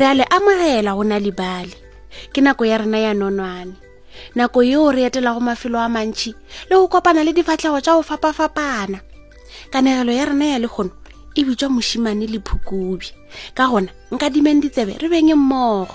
[0.00, 1.76] re a le amogela go na lebale
[2.32, 3.76] ke nako ya rena ya nonwane
[4.34, 6.32] nako yeo re etelago mafelo a mantšhi
[6.68, 9.04] le go kopana le difatlhego tša go fapafapana
[9.68, 10.90] kanegelo ya rena ya le kgono
[11.36, 13.12] e bitswa mošimane le phukubi
[13.52, 15.92] ka gona nka dimeng ditsebe re beng mmogo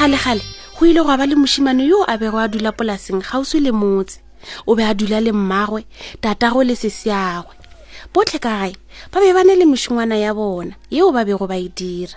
[0.00, 0.40] kgale-kgale
[0.78, 3.70] go ile go a ba le mosimane yo a bego a dula polaseng gausi le
[3.70, 4.20] motse
[4.64, 5.84] o be a dula le mmagwe
[6.20, 7.52] tatago le seseagwe
[8.14, 8.72] botlhe ka gae
[9.12, 12.16] ba be ba ne le mošongwana ya bona yeo ba bego ba e dira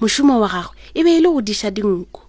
[0.00, 2.20] mošomo wa gagwe e be e le go diša dinku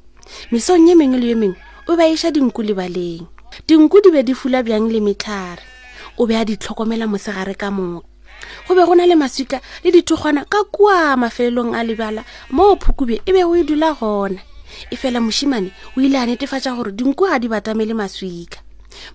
[0.55, 1.59] mesong ye mengwe le yo mengwe
[1.91, 3.27] o be a iša dinku lebaleng
[3.67, 5.67] dinku di be di fula bjang le metlhare
[6.15, 8.07] o be a di tlhokomela mosegare ka moka
[8.71, 12.23] go be go na le maswika le dithogwana ka kua mafelelong a lebala
[12.55, 14.39] moo phukubje e be go e dula gona
[14.91, 18.59] e fela moshimane o ile a netefatsa gore dinku ga di batamele maswika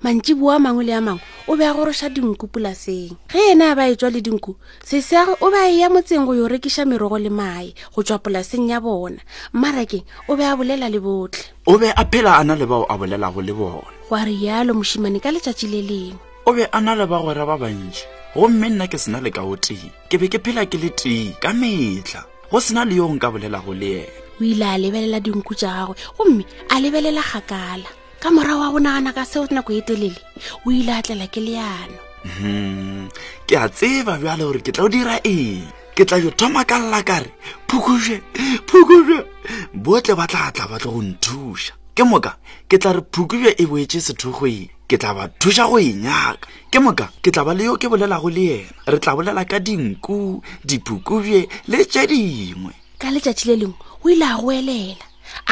[0.03, 3.75] mantsi bua mangwe le a mangwe o be a gorosa dinku polaseng ge ena a
[3.79, 7.19] ba e tswa le dinku sesege o be a eya motseng go yo rekisa merogo
[7.19, 9.19] le mae go tswa polaseng ya bona
[9.55, 12.87] mmarakeng o be a bolela le botlhe o be a phela a na le bao
[12.91, 16.95] a bolelago le bona wa rialo moshimane ka letšatši le lengwe o be a na
[16.99, 20.27] le ba gwera ba bantši gomme nna ke sena le ka o tee ke be
[20.29, 24.27] ke phela ke le tee ka metlha go sena le yo nka bolelago le ena
[24.41, 27.89] o ile a lebelela dinku tsa gagwe gomme a lebelela gakala
[28.21, 30.21] ka morago wa go nagana ka seo nako e telele
[30.67, 33.09] o ile a tlela ke leano mhm.
[33.47, 35.63] ke a tseba bjale gore ke tla o dira ee
[35.95, 37.31] ke tla jo thoma ka lla kare
[37.69, 38.23] phukuse
[38.67, 39.27] phukuse
[39.75, 42.39] botle ba tlatla ba tle go nthusa ke moka
[42.71, 46.79] ke tla re phukuse e boetse sethogoeng ke tla ba thusa go e nyaka ke
[46.79, 50.39] moka ke tla ba le yo ke bolelago le yena re tla bolela ka dinku
[50.63, 54.99] diphukuse le tse dingwe ka letšatši le lengwe o ile a go elela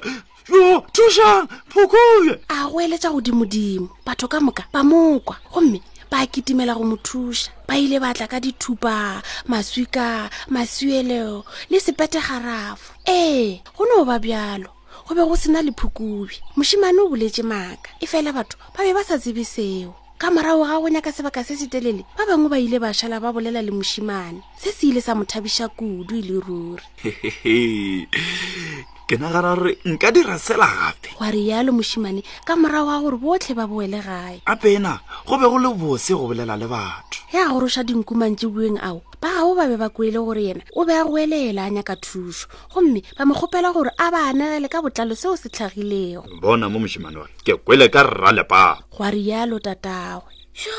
[0.52, 5.78] o thušang phokoe a go eletša godimodimo batho ka moka ba mokwa gomme
[6.10, 10.06] ba kitimela go mo thuša ba ile batla ka dithupa maswika
[10.54, 11.22] masuelo
[11.70, 13.46] le sepetegarafo ee
[13.76, 14.68] go no ba bjalo
[15.08, 19.00] go be go sena lephukubi mošimane o boletše maaka e fela batho ba be ba
[19.08, 22.58] sa tsebe seo ka morago ga go nyaka sebaka se se telele ba bangwe ba
[22.58, 26.82] ile bašala ba bolela le mosimane se se ile sa mothabiša kudu e le ruri
[29.08, 33.54] ke nagara gore nka dira sela gape wa rialo mosimane ka morago wa gore botlhe
[33.56, 37.84] ba boele gae apena go be go le bose go bolela le batho ya goroša
[37.88, 41.04] dinku mantsi bueng ao ba gabo ba be ba kwele gore yena o be a
[41.08, 45.40] goelela a nyaka thuso gomme ba mo kgopela gore a ba anegele ka botlalo seo
[45.40, 50.76] se tlhagilego bona mo mosimane wa ke kwele ka rra lepapa goa rialo tatagwe yo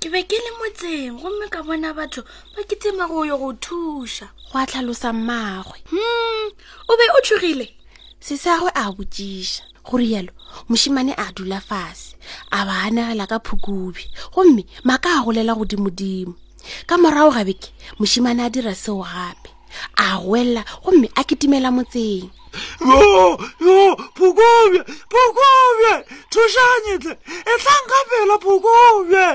[0.00, 2.20] ke be ke le motseng gomme ka bona batho
[2.52, 6.48] ba ketema go yo go thusa go a tlhalosa mmaagwe hmm.
[6.90, 7.66] o be o tshogile
[8.20, 10.32] sesagwe a botsiša gore yalo
[10.68, 12.20] mosimane a dula fase
[12.52, 14.04] a ba anegela ka phukubi
[14.34, 16.34] gomme maaka a golela godimodimo
[16.88, 19.48] ka morago gabeke mosimane a dira seo gape
[20.04, 22.28] a goelela gomme a ketimela motseng
[22.84, 23.00] yo,
[23.60, 24.78] yo, phukubi,
[25.12, 25.57] phukubi
[26.38, 27.12] thušanyetle
[27.50, 29.26] e tlanka pela phokobe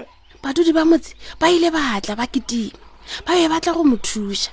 [0.43, 2.79] badudi ba motse ba ile ba tla ba ketima
[3.27, 4.51] ba be ba tla go mo thuša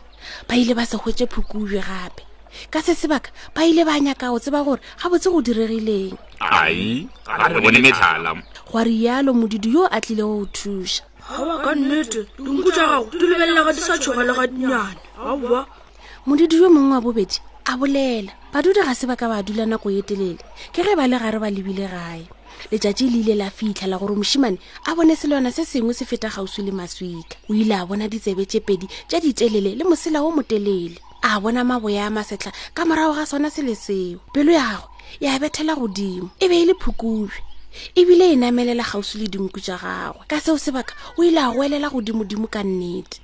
[0.51, 2.23] ba ile ba se hwetse phukubje gape
[2.73, 7.07] ka se sebaka ba ile ba nyaka o tseba gore ga botse go diregileng ai
[7.39, 11.03] ga re bone metlhala gwa rialo modidi yo a tlile go o thuša
[11.39, 15.39] aa ka nnete dinku ta gago di lebelela ga di sa tshogela ga dinyane aa
[16.27, 17.39] modidi yo mongwe wa bobedi
[17.71, 20.43] a bolela badudi ga sebaka ba dula nako e telele
[20.75, 22.27] ke ge ba le gare ba lebile gae
[22.73, 26.29] letšatši le ile la fitlha la gore mošimane a bone selwana se sengwe se feta
[26.29, 30.31] gauswi le maswika o ile a bona ditsebe tše pedi tša ditelele le mosela o
[30.31, 34.85] motelele a bona maboya a masetlha ka morago ga sona sele seo pelo ya gagwe
[35.21, 37.33] ya bethela godimo e be e le phukubi
[37.97, 41.89] ebile e namelela gauswi le dinku tša gagwe ka seo sebaka o ile a goelela
[41.89, 43.21] godimodimo ka nnete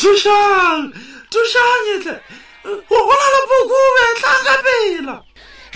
[0.00, 0.84] thušang
[1.28, 2.14] thušang etle
[2.88, 5.16] go na le phukubi e tlhaka pela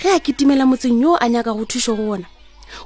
[0.01, 2.25] ge a kitimela motseng yo a nyaka go thušo go ona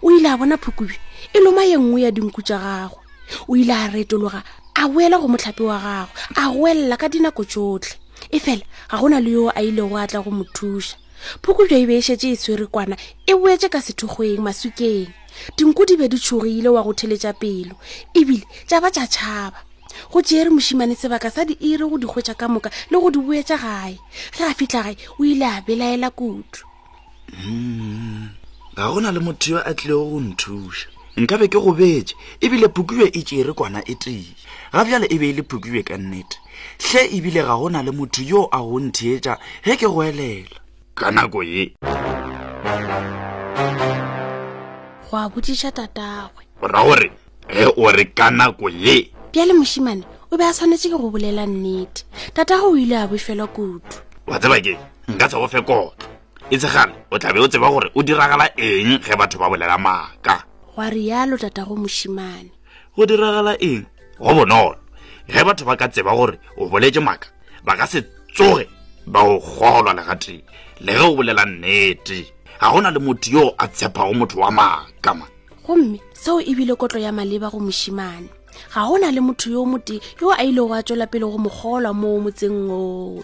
[0.01, 0.95] o ile a bona phukubi
[1.33, 3.03] e loma ye nngwe ya dinku tsa gagwe
[3.49, 4.43] o ile a retologa
[4.75, 7.95] a boela go motlhape wa gagwe a goelela ka dinako tsotlhe
[8.31, 10.95] e fela ga gona le yo a ile go atla go mo thusa
[11.43, 12.95] phukubja e be e šetse e tshwerekwana
[13.27, 15.11] e boetse ka sethogoeng masukeng
[15.57, 17.75] dinku di be di tshogile wa go theletša pelo
[18.15, 19.59] ebile tša ba tša tšhaba
[20.11, 23.19] go tšeere mošimane sebaka sa di ire go di kgwetša ka moka le go di
[23.21, 23.97] boetša gae
[24.37, 26.65] ge a fitlha gae o ile a belaela kutu
[27.37, 28.40] mm
[28.81, 30.87] ga gona le motho yo a tlile go nthusa
[31.17, 34.33] nkabe ke go betse ebile phukiwe e tsere kwana e tee
[34.73, 36.37] ga bjale e be e le phukiwe ka nnete
[36.81, 40.57] tlhe ebile ga gona le motho yo a go ntheetša ge ke go elela
[40.97, 41.77] ka nako ye
[45.11, 47.11] go a bodiša tatagwe ora gore
[47.53, 51.45] ge o re ka nako ye bjale mošimane o be a tshwanetse ke go bolela
[51.45, 52.01] nnete
[52.33, 53.81] tatagwe o ile a bofelwa kudu
[54.27, 54.73] wa tsebake
[55.07, 56.10] nka tsa bofe kotlo
[56.51, 60.43] etsegale o tlabe o tseba gore o diragala eng ge batho ba bolela maaka
[60.77, 62.51] wa rialo tatago mošimane
[62.95, 63.85] go diragala eng
[64.19, 64.75] go bonolo
[65.31, 67.31] ge batho ba ka tseba gore o boletse maaka
[67.63, 68.03] ba ka se
[68.35, 68.67] tsoge
[69.07, 70.43] ba o kgolwa legateng
[70.83, 72.17] le ge o bolela nnete
[72.59, 75.25] ga gona le motho yo a tshepago motho wa maaka ma
[75.65, 78.27] gomme seo ebile kotlo ya maleba go mošimane
[78.75, 81.95] ga gona le motho yo motee yo a ile go a tswela pele go mogolwa
[81.95, 83.23] mo motseng oo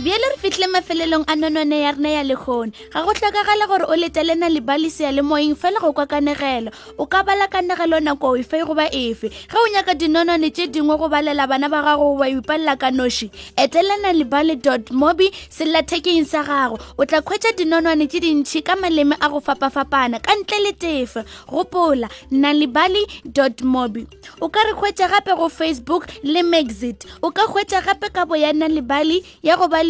[0.00, 3.96] bjele re fitlhile mafelelong a nonone ya rena ya lekgone ga go tlhokagala gore o
[3.96, 8.64] letelena lebalesea le moeng fela go kwa kanegelo o ka bala kanegelo nako efe e
[8.64, 12.76] goba efe ge o nyaka dinonone tse dingwe go balela bana ba gago ba ipalela
[12.80, 14.56] ka noši etelena lebale
[14.90, 20.16] mobi sellathekeng sa gago o tla kgwetsa dinonone tse dintšhi ka maleme a go fapafapana
[20.18, 23.04] ka ntle le tefe gopola nalebale
[23.62, 24.06] mobi
[24.40, 28.34] o ka re kgwetsa gape go facebook le maxit o ka kgwetsa gape ka bo
[28.34, 29.89] ya nalebale ya go bale